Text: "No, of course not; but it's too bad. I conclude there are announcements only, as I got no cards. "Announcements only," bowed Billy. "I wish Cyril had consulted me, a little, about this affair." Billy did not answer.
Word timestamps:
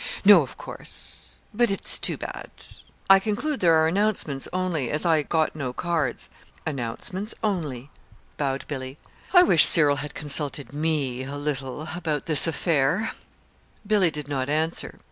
"No, 0.25 0.41
of 0.41 0.57
course 0.57 1.43
not; 1.53 1.57
but 1.59 1.69
it's 1.69 1.99
too 1.99 2.17
bad. 2.17 2.49
I 3.07 3.19
conclude 3.19 3.59
there 3.59 3.75
are 3.75 3.87
announcements 3.87 4.47
only, 4.51 4.89
as 4.89 5.05
I 5.05 5.21
got 5.21 5.55
no 5.55 5.73
cards. 5.73 6.31
"Announcements 6.65 7.35
only," 7.43 7.91
bowed 8.35 8.67
Billy. 8.67 8.97
"I 9.31 9.43
wish 9.43 9.63
Cyril 9.63 9.97
had 9.97 10.15
consulted 10.15 10.73
me, 10.73 11.23
a 11.23 11.37
little, 11.37 11.89
about 11.95 12.25
this 12.25 12.47
affair." 12.47 13.11
Billy 13.85 14.09
did 14.09 14.27
not 14.27 14.49
answer. 14.49 14.99